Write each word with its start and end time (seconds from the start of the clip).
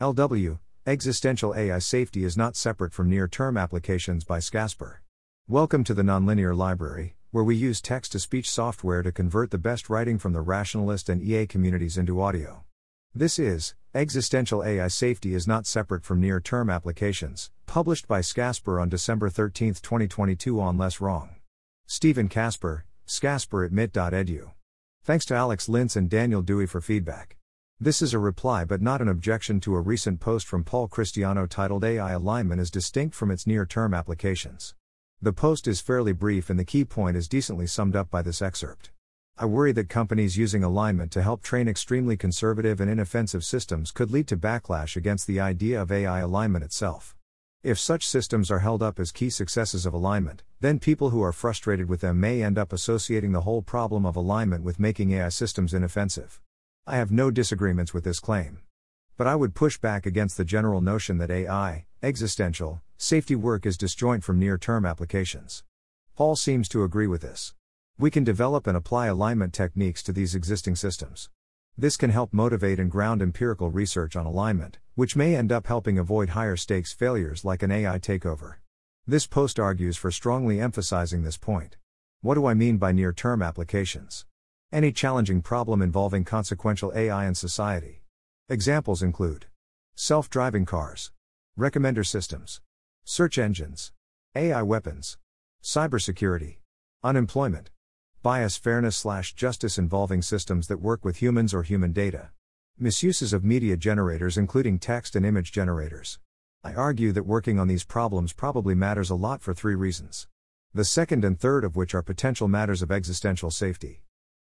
LW 0.00 0.58
Existential 0.88 1.54
AI 1.54 1.78
safety 1.78 2.24
is 2.24 2.36
not 2.36 2.56
separate 2.56 2.92
from 2.92 3.08
near 3.08 3.28
term 3.28 3.56
applications 3.56 4.24
by 4.24 4.40
Scasper. 4.40 5.02
Welcome 5.46 5.84
to 5.84 5.94
the 5.94 6.02
Nonlinear 6.02 6.56
Library, 6.56 7.14
where 7.30 7.44
we 7.44 7.54
use 7.54 7.80
text 7.80 8.10
to 8.10 8.18
speech 8.18 8.50
software 8.50 9.04
to 9.04 9.12
convert 9.12 9.52
the 9.52 9.56
best 9.58 9.88
writing 9.88 10.18
from 10.18 10.32
the 10.32 10.40
rationalist 10.40 11.08
and 11.08 11.22
EA 11.22 11.46
communities 11.46 11.96
into 11.96 12.20
audio. 12.20 12.64
This 13.14 13.38
is 13.38 13.76
Existential 13.94 14.64
AI 14.64 14.88
Safety 14.88 15.32
is 15.32 15.46
Not 15.46 15.64
Separate 15.64 16.02
from 16.04 16.20
Near 16.20 16.40
Term 16.40 16.70
Applications, 16.70 17.52
published 17.66 18.08
by 18.08 18.20
Scasper 18.20 18.80
on 18.80 18.88
December 18.88 19.30
13, 19.30 19.74
2022 19.74 20.60
on 20.60 20.76
Less 20.76 21.00
Wrong. 21.00 21.36
Stephen 21.86 22.28
Casper, 22.28 22.84
Scasper 23.06 23.62
at 23.62 23.70
MIT.edu. 23.70 24.50
Thanks 25.04 25.24
to 25.26 25.36
Alex 25.36 25.68
Lintz 25.68 25.94
and 25.94 26.10
Daniel 26.10 26.42
Dewey 26.42 26.66
for 26.66 26.80
feedback. 26.80 27.36
This 27.80 28.00
is 28.00 28.14
a 28.14 28.20
reply 28.20 28.64
but 28.64 28.80
not 28.80 29.02
an 29.02 29.08
objection 29.08 29.58
to 29.60 29.74
a 29.74 29.80
recent 29.80 30.20
post 30.20 30.46
from 30.46 30.62
Paul 30.62 30.86
Christiano 30.86 31.48
titled 31.48 31.82
AI 31.82 32.12
Alignment 32.12 32.60
is 32.60 32.70
distinct 32.70 33.16
from 33.16 33.32
its 33.32 33.48
near 33.48 33.66
term 33.66 33.92
applications. 33.92 34.76
The 35.20 35.32
post 35.32 35.66
is 35.66 35.80
fairly 35.80 36.12
brief 36.12 36.50
and 36.50 36.58
the 36.58 36.64
key 36.64 36.84
point 36.84 37.16
is 37.16 37.28
decently 37.28 37.66
summed 37.66 37.96
up 37.96 38.10
by 38.10 38.22
this 38.22 38.40
excerpt. 38.40 38.92
I 39.36 39.46
worry 39.46 39.72
that 39.72 39.88
companies 39.88 40.36
using 40.36 40.62
alignment 40.62 41.10
to 41.12 41.22
help 41.22 41.42
train 41.42 41.66
extremely 41.66 42.16
conservative 42.16 42.80
and 42.80 42.88
inoffensive 42.88 43.44
systems 43.44 43.90
could 43.90 44.12
lead 44.12 44.28
to 44.28 44.36
backlash 44.36 44.94
against 44.94 45.26
the 45.26 45.40
idea 45.40 45.82
of 45.82 45.90
AI 45.90 46.20
alignment 46.20 46.64
itself. 46.64 47.16
If 47.64 47.80
such 47.80 48.06
systems 48.06 48.52
are 48.52 48.60
held 48.60 48.84
up 48.84 49.00
as 49.00 49.10
key 49.10 49.30
successes 49.30 49.84
of 49.84 49.92
alignment, 49.92 50.44
then 50.60 50.78
people 50.78 51.10
who 51.10 51.24
are 51.24 51.32
frustrated 51.32 51.88
with 51.88 52.02
them 52.02 52.20
may 52.20 52.40
end 52.40 52.56
up 52.56 52.72
associating 52.72 53.32
the 53.32 53.40
whole 53.40 53.62
problem 53.62 54.06
of 54.06 54.14
alignment 54.14 54.62
with 54.62 54.78
making 54.78 55.10
AI 55.10 55.28
systems 55.28 55.74
inoffensive. 55.74 56.40
I 56.86 56.96
have 56.96 57.10
no 57.10 57.30
disagreements 57.30 57.94
with 57.94 58.04
this 58.04 58.20
claim. 58.20 58.58
But 59.16 59.26
I 59.26 59.36
would 59.36 59.54
push 59.54 59.78
back 59.78 60.04
against 60.04 60.36
the 60.36 60.44
general 60.44 60.82
notion 60.82 61.16
that 61.16 61.30
AI, 61.30 61.86
existential, 62.02 62.82
safety 62.98 63.34
work 63.34 63.64
is 63.64 63.78
disjoint 63.78 64.22
from 64.22 64.38
near 64.38 64.58
term 64.58 64.84
applications. 64.84 65.64
Paul 66.14 66.36
seems 66.36 66.68
to 66.68 66.84
agree 66.84 67.06
with 67.06 67.22
this. 67.22 67.54
We 67.98 68.10
can 68.10 68.22
develop 68.22 68.66
and 68.66 68.76
apply 68.76 69.06
alignment 69.06 69.54
techniques 69.54 70.02
to 70.02 70.12
these 70.12 70.34
existing 70.34 70.76
systems. 70.76 71.30
This 71.74 71.96
can 71.96 72.10
help 72.10 72.34
motivate 72.34 72.78
and 72.78 72.90
ground 72.90 73.22
empirical 73.22 73.70
research 73.70 74.14
on 74.14 74.26
alignment, 74.26 74.78
which 74.94 75.16
may 75.16 75.34
end 75.34 75.50
up 75.50 75.66
helping 75.66 75.98
avoid 75.98 76.30
higher 76.30 76.56
stakes 76.56 76.92
failures 76.92 77.46
like 77.46 77.62
an 77.62 77.70
AI 77.70 77.98
takeover. 77.98 78.56
This 79.06 79.26
post 79.26 79.58
argues 79.58 79.96
for 79.96 80.10
strongly 80.10 80.60
emphasizing 80.60 81.22
this 81.22 81.38
point. 81.38 81.78
What 82.20 82.34
do 82.34 82.44
I 82.44 82.52
mean 82.52 82.76
by 82.76 82.92
near 82.92 83.14
term 83.14 83.40
applications? 83.40 84.26
Any 84.74 84.90
challenging 84.90 85.40
problem 85.40 85.80
involving 85.82 86.24
consequential 86.24 86.92
AI 86.96 87.28
in 87.28 87.36
society. 87.36 88.02
Examples 88.48 89.04
include 89.04 89.46
self 89.94 90.28
driving 90.28 90.64
cars, 90.64 91.12
recommender 91.56 92.04
systems, 92.04 92.60
search 93.04 93.38
engines, 93.38 93.92
AI 94.34 94.62
weapons, 94.62 95.16
cybersecurity, 95.62 96.56
unemployment, 97.04 97.70
bias 98.20 98.56
fairness 98.56 98.96
slash 98.96 99.32
justice 99.34 99.78
involving 99.78 100.22
systems 100.22 100.66
that 100.66 100.80
work 100.80 101.04
with 101.04 101.22
humans 101.22 101.54
or 101.54 101.62
human 101.62 101.92
data, 101.92 102.30
misuses 102.76 103.32
of 103.32 103.44
media 103.44 103.76
generators 103.76 104.36
including 104.36 104.80
text 104.80 105.14
and 105.14 105.24
image 105.24 105.52
generators. 105.52 106.18
I 106.64 106.74
argue 106.74 107.12
that 107.12 107.26
working 107.26 107.60
on 107.60 107.68
these 107.68 107.84
problems 107.84 108.32
probably 108.32 108.74
matters 108.74 109.10
a 109.10 109.14
lot 109.14 109.40
for 109.40 109.54
three 109.54 109.76
reasons. 109.76 110.26
The 110.74 110.84
second 110.84 111.24
and 111.24 111.38
third 111.38 111.62
of 111.62 111.76
which 111.76 111.94
are 111.94 112.02
potential 112.02 112.48
matters 112.48 112.82
of 112.82 112.90
existential 112.90 113.52
safety. 113.52 114.00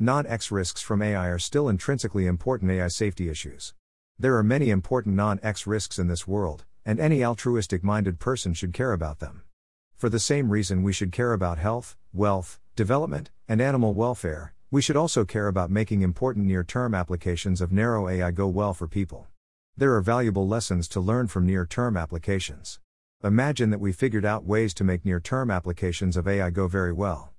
Non 0.00 0.26
X 0.26 0.50
risks 0.50 0.82
from 0.82 1.02
AI 1.02 1.28
are 1.28 1.38
still 1.38 1.68
intrinsically 1.68 2.26
important 2.26 2.68
AI 2.68 2.88
safety 2.88 3.28
issues. 3.28 3.74
There 4.18 4.36
are 4.36 4.42
many 4.42 4.70
important 4.70 5.14
non 5.14 5.38
X 5.40 5.68
risks 5.68 6.00
in 6.00 6.08
this 6.08 6.26
world, 6.26 6.64
and 6.84 6.98
any 6.98 7.24
altruistic 7.24 7.84
minded 7.84 8.18
person 8.18 8.54
should 8.54 8.72
care 8.72 8.92
about 8.92 9.20
them. 9.20 9.42
For 9.94 10.08
the 10.08 10.18
same 10.18 10.50
reason 10.50 10.82
we 10.82 10.92
should 10.92 11.12
care 11.12 11.32
about 11.32 11.58
health, 11.58 11.96
wealth, 12.12 12.58
development, 12.74 13.30
and 13.48 13.60
animal 13.60 13.94
welfare, 13.94 14.52
we 14.68 14.82
should 14.82 14.96
also 14.96 15.24
care 15.24 15.46
about 15.46 15.70
making 15.70 16.02
important 16.02 16.46
near 16.46 16.64
term 16.64 16.92
applications 16.92 17.60
of 17.60 17.70
narrow 17.70 18.08
AI 18.08 18.32
go 18.32 18.48
well 18.48 18.74
for 18.74 18.88
people. 18.88 19.28
There 19.76 19.94
are 19.94 20.00
valuable 20.00 20.48
lessons 20.48 20.88
to 20.88 21.00
learn 21.00 21.28
from 21.28 21.46
near 21.46 21.66
term 21.66 21.96
applications. 21.96 22.80
Imagine 23.22 23.70
that 23.70 23.78
we 23.78 23.92
figured 23.92 24.24
out 24.24 24.44
ways 24.44 24.74
to 24.74 24.82
make 24.82 25.04
near 25.04 25.20
term 25.20 25.52
applications 25.52 26.16
of 26.16 26.26
AI 26.26 26.50
go 26.50 26.66
very 26.66 26.92
well. 26.92 27.33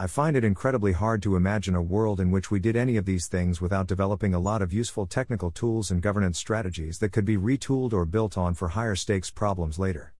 I 0.00 0.06
find 0.06 0.34
it 0.34 0.44
incredibly 0.44 0.92
hard 0.92 1.22
to 1.24 1.36
imagine 1.36 1.74
a 1.74 1.82
world 1.82 2.20
in 2.20 2.30
which 2.30 2.50
we 2.50 2.58
did 2.58 2.74
any 2.74 2.96
of 2.96 3.04
these 3.04 3.26
things 3.26 3.60
without 3.60 3.86
developing 3.86 4.32
a 4.32 4.38
lot 4.38 4.62
of 4.62 4.72
useful 4.72 5.04
technical 5.04 5.50
tools 5.50 5.90
and 5.90 6.00
governance 6.00 6.38
strategies 6.38 7.00
that 7.00 7.12
could 7.12 7.26
be 7.26 7.36
retooled 7.36 7.92
or 7.92 8.06
built 8.06 8.38
on 8.38 8.54
for 8.54 8.68
higher 8.68 8.94
stakes 8.94 9.30
problems 9.30 9.78
later. 9.78 10.14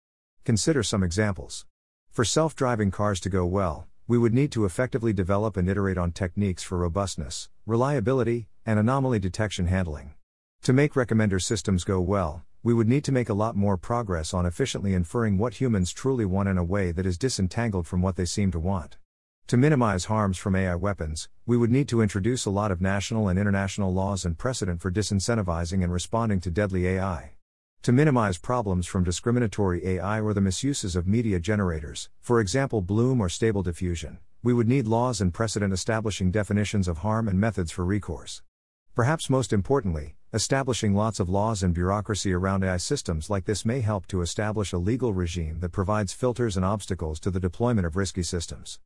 Consider 0.44 0.82
some 0.82 1.02
examples. 1.02 1.64
For 2.10 2.26
self 2.26 2.54
driving 2.54 2.90
cars 2.90 3.20
to 3.20 3.30
go 3.30 3.46
well, 3.46 3.86
we 4.06 4.18
would 4.18 4.34
need 4.34 4.52
to 4.52 4.66
effectively 4.66 5.14
develop 5.14 5.56
and 5.56 5.66
iterate 5.66 5.96
on 5.96 6.12
techniques 6.12 6.62
for 6.62 6.76
robustness, 6.76 7.48
reliability, 7.64 8.48
and 8.66 8.78
anomaly 8.78 9.18
detection 9.18 9.66
handling. 9.66 10.12
To 10.64 10.74
make 10.74 10.92
recommender 10.92 11.40
systems 11.40 11.84
go 11.84 12.02
well, 12.02 12.44
we 12.62 12.74
would 12.74 12.86
need 12.86 13.04
to 13.04 13.12
make 13.12 13.30
a 13.30 13.40
lot 13.42 13.56
more 13.56 13.78
progress 13.78 14.34
on 14.34 14.44
efficiently 14.44 14.92
inferring 14.92 15.38
what 15.38 15.54
humans 15.54 15.90
truly 15.90 16.26
want 16.26 16.50
in 16.50 16.58
a 16.58 16.64
way 16.64 16.92
that 16.92 17.06
is 17.06 17.16
disentangled 17.16 17.86
from 17.86 18.02
what 18.02 18.16
they 18.16 18.26
seem 18.26 18.50
to 18.50 18.60
want. 18.60 18.98
To 19.50 19.56
minimize 19.56 20.04
harms 20.04 20.38
from 20.38 20.54
AI 20.54 20.76
weapons, 20.76 21.28
we 21.44 21.56
would 21.56 21.72
need 21.72 21.88
to 21.88 22.02
introduce 22.02 22.44
a 22.44 22.50
lot 22.50 22.70
of 22.70 22.80
national 22.80 23.26
and 23.26 23.36
international 23.36 23.92
laws 23.92 24.24
and 24.24 24.38
precedent 24.38 24.80
for 24.80 24.92
disincentivizing 24.92 25.82
and 25.82 25.92
responding 25.92 26.38
to 26.42 26.52
deadly 26.52 26.86
AI. 26.86 27.32
To 27.82 27.90
minimize 27.90 28.38
problems 28.38 28.86
from 28.86 29.02
discriminatory 29.02 29.84
AI 29.84 30.20
or 30.20 30.34
the 30.34 30.40
misuses 30.40 30.94
of 30.94 31.08
media 31.08 31.40
generators, 31.40 32.10
for 32.20 32.38
example 32.38 32.80
bloom 32.80 33.20
or 33.20 33.28
stable 33.28 33.64
diffusion, 33.64 34.20
we 34.40 34.52
would 34.52 34.68
need 34.68 34.86
laws 34.86 35.20
and 35.20 35.34
precedent 35.34 35.72
establishing 35.72 36.30
definitions 36.30 36.86
of 36.86 36.98
harm 36.98 37.26
and 37.26 37.40
methods 37.40 37.72
for 37.72 37.84
recourse. 37.84 38.42
Perhaps 38.94 39.28
most 39.28 39.52
importantly, 39.52 40.14
establishing 40.32 40.94
lots 40.94 41.18
of 41.18 41.28
laws 41.28 41.64
and 41.64 41.74
bureaucracy 41.74 42.32
around 42.32 42.62
AI 42.62 42.76
systems 42.76 43.28
like 43.28 43.46
this 43.46 43.64
may 43.64 43.80
help 43.80 44.06
to 44.06 44.22
establish 44.22 44.72
a 44.72 44.78
legal 44.78 45.12
regime 45.12 45.58
that 45.58 45.72
provides 45.72 46.12
filters 46.12 46.56
and 46.56 46.64
obstacles 46.64 47.18
to 47.18 47.32
the 47.32 47.40
deployment 47.40 47.84
of 47.84 47.96
risky 47.96 48.22
systems. 48.22 48.78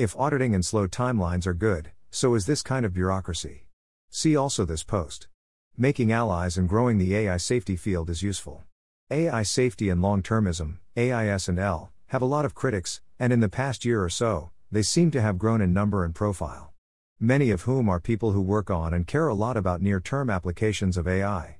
If 0.00 0.16
auditing 0.16 0.54
and 0.54 0.64
slow 0.64 0.86
timelines 0.86 1.46
are 1.46 1.52
good, 1.52 1.90
so 2.10 2.34
is 2.34 2.46
this 2.46 2.62
kind 2.62 2.86
of 2.86 2.94
bureaucracy. 2.94 3.66
See 4.08 4.34
also 4.34 4.64
this 4.64 4.82
post. 4.82 5.28
Making 5.76 6.10
allies 6.10 6.56
and 6.56 6.66
growing 6.66 6.96
the 6.96 7.14
AI 7.14 7.36
safety 7.36 7.76
field 7.76 8.08
is 8.08 8.22
useful. 8.22 8.64
AI 9.10 9.42
safety 9.42 9.90
and 9.90 10.00
long 10.00 10.22
termism, 10.22 10.78
AIS 10.96 11.48
and 11.48 11.58
L, 11.58 11.92
have 12.06 12.22
a 12.22 12.32
lot 12.34 12.46
of 12.46 12.54
critics, 12.54 13.02
and 13.18 13.30
in 13.30 13.40
the 13.40 13.50
past 13.50 13.84
year 13.84 14.02
or 14.02 14.08
so, 14.08 14.52
they 14.72 14.80
seem 14.80 15.10
to 15.10 15.20
have 15.20 15.36
grown 15.36 15.60
in 15.60 15.74
number 15.74 16.02
and 16.02 16.14
profile. 16.14 16.72
Many 17.20 17.50
of 17.50 17.64
whom 17.64 17.90
are 17.90 18.00
people 18.00 18.32
who 18.32 18.40
work 18.40 18.70
on 18.70 18.94
and 18.94 19.06
care 19.06 19.28
a 19.28 19.34
lot 19.34 19.58
about 19.58 19.82
near 19.82 20.00
term 20.00 20.30
applications 20.30 20.96
of 20.96 21.06
AI. 21.06 21.58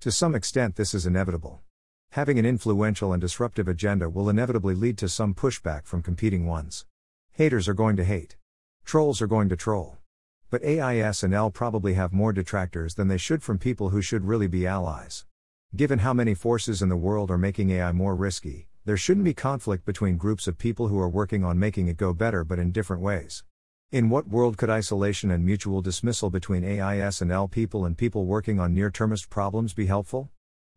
To 0.00 0.10
some 0.10 0.34
extent, 0.34 0.76
this 0.76 0.94
is 0.94 1.04
inevitable. 1.04 1.60
Having 2.12 2.38
an 2.38 2.46
influential 2.46 3.12
and 3.12 3.20
disruptive 3.20 3.68
agenda 3.68 4.08
will 4.08 4.30
inevitably 4.30 4.74
lead 4.74 4.96
to 4.96 5.10
some 5.10 5.34
pushback 5.34 5.84
from 5.84 6.00
competing 6.00 6.46
ones. 6.46 6.86
Haters 7.34 7.66
are 7.66 7.72
going 7.72 7.96
to 7.96 8.04
hate. 8.04 8.36
Trolls 8.84 9.22
are 9.22 9.26
going 9.26 9.48
to 9.48 9.56
troll. 9.56 9.96
But 10.50 10.62
AIS 10.62 11.22
and 11.22 11.32
L 11.32 11.50
probably 11.50 11.94
have 11.94 12.12
more 12.12 12.30
detractors 12.30 12.94
than 12.94 13.08
they 13.08 13.16
should 13.16 13.42
from 13.42 13.56
people 13.56 13.88
who 13.88 14.02
should 14.02 14.26
really 14.26 14.48
be 14.48 14.66
allies. 14.66 15.24
Given 15.74 16.00
how 16.00 16.12
many 16.12 16.34
forces 16.34 16.82
in 16.82 16.90
the 16.90 16.96
world 16.96 17.30
are 17.30 17.38
making 17.38 17.70
AI 17.70 17.90
more 17.92 18.14
risky, 18.14 18.68
there 18.84 18.98
shouldn't 18.98 19.24
be 19.24 19.32
conflict 19.32 19.86
between 19.86 20.18
groups 20.18 20.46
of 20.46 20.58
people 20.58 20.88
who 20.88 20.98
are 20.98 21.08
working 21.08 21.42
on 21.42 21.58
making 21.58 21.88
it 21.88 21.96
go 21.96 22.12
better 22.12 22.44
but 22.44 22.58
in 22.58 22.70
different 22.70 23.02
ways. 23.02 23.44
In 23.90 24.10
what 24.10 24.28
world 24.28 24.58
could 24.58 24.68
isolation 24.68 25.30
and 25.30 25.42
mutual 25.42 25.80
dismissal 25.80 26.28
between 26.28 26.66
AIS 26.66 27.22
and 27.22 27.32
L 27.32 27.48
people 27.48 27.86
and 27.86 27.96
people 27.96 28.26
working 28.26 28.60
on 28.60 28.74
near 28.74 28.90
termist 28.90 29.30
problems 29.30 29.72
be 29.72 29.86
helpful? 29.86 30.28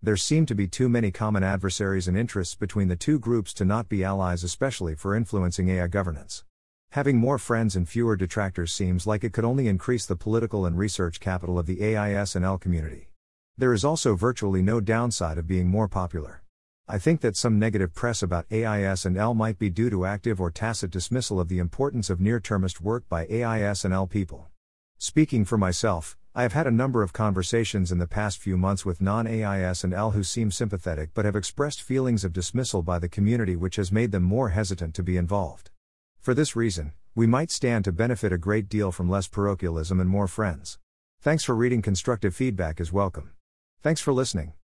There 0.05 0.17
seem 0.17 0.45
to 0.45 0.53
be 0.53 0.67
too 0.67 0.87
many 0.87 1.09
common 1.09 1.43
adversaries 1.43 2.07
and 2.07 2.15
interests 2.15 2.53
between 2.53 2.89
the 2.89 2.95
two 2.95 3.17
groups 3.17 3.55
to 3.55 3.65
not 3.65 3.89
be 3.89 4.03
allies, 4.03 4.43
especially 4.43 4.93
for 4.93 5.15
influencing 5.15 5.67
AI 5.67 5.87
governance. 5.87 6.43
Having 6.91 7.17
more 7.17 7.39
friends 7.39 7.75
and 7.75 7.89
fewer 7.89 8.15
detractors 8.15 8.71
seems 8.71 9.07
like 9.07 9.23
it 9.23 9.33
could 9.33 9.43
only 9.43 9.67
increase 9.67 10.05
the 10.05 10.15
political 10.15 10.67
and 10.67 10.77
research 10.77 11.19
capital 11.19 11.57
of 11.57 11.65
the 11.65 11.83
AIS 11.83 12.35
and 12.35 12.45
L 12.45 12.59
community. 12.59 13.09
There 13.57 13.73
is 13.73 13.83
also 13.83 14.13
virtually 14.13 14.61
no 14.61 14.79
downside 14.79 15.39
of 15.39 15.47
being 15.47 15.69
more 15.69 15.87
popular. 15.87 16.43
I 16.87 16.99
think 16.99 17.21
that 17.21 17.35
some 17.35 17.57
negative 17.57 17.95
press 17.95 18.21
about 18.21 18.45
AIS 18.51 19.05
and 19.05 19.17
L 19.17 19.33
might 19.33 19.57
be 19.57 19.71
due 19.71 19.89
to 19.89 20.05
active 20.05 20.39
or 20.39 20.51
tacit 20.51 20.91
dismissal 20.91 21.39
of 21.39 21.47
the 21.47 21.57
importance 21.57 22.11
of 22.11 22.21
near 22.21 22.39
termist 22.39 22.79
work 22.79 23.09
by 23.09 23.25
AIS 23.25 23.83
and 23.83 23.91
L 23.91 24.05
people. 24.05 24.49
Speaking 24.99 25.45
for 25.45 25.57
myself, 25.57 26.15
I 26.37 26.41
have 26.41 26.51
had 26.51 26.67
a 26.67 26.71
number 26.71 27.01
of 27.01 27.13
conversations 27.13 27.93
in 27.93 27.97
the 27.97 28.07
past 28.07 28.39
few 28.39 28.57
months 28.57 28.85
with 28.85 29.01
non 29.01 29.25
AIS 29.25 29.85
and 29.85 29.93
L 29.93 30.11
who 30.11 30.21
seem 30.21 30.51
sympathetic 30.51 31.11
but 31.13 31.23
have 31.23 31.35
expressed 31.37 31.81
feelings 31.81 32.25
of 32.25 32.33
dismissal 32.33 32.83
by 32.83 32.99
the 32.99 33.07
community 33.07 33.55
which 33.55 33.77
has 33.77 33.89
made 33.89 34.11
them 34.11 34.23
more 34.23 34.49
hesitant 34.49 34.93
to 34.95 35.03
be 35.03 35.15
involved. 35.15 35.69
For 36.19 36.33
this 36.33 36.53
reason, 36.53 36.91
we 37.15 37.25
might 37.25 37.51
stand 37.51 37.85
to 37.85 37.93
benefit 37.93 38.33
a 38.33 38.37
great 38.37 38.67
deal 38.67 38.91
from 38.91 39.09
less 39.09 39.29
parochialism 39.29 40.01
and 40.01 40.09
more 40.09 40.27
friends. 40.27 40.77
Thanks 41.21 41.45
for 41.45 41.55
reading, 41.55 41.81
constructive 41.81 42.35
feedback 42.35 42.81
is 42.81 42.91
welcome. 42.91 43.31
Thanks 43.81 44.01
for 44.01 44.11
listening. 44.11 44.55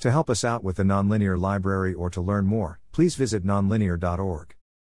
To 0.00 0.10
help 0.10 0.30
us 0.30 0.44
out 0.44 0.64
with 0.64 0.78
the 0.78 0.82
Nonlinear 0.82 1.38
Library 1.38 1.94
or 1.94 2.10
to 2.10 2.20
learn 2.20 2.46
more, 2.46 2.80
please 2.90 3.14
visit 3.14 3.44
nonlinear.org. 3.46 4.56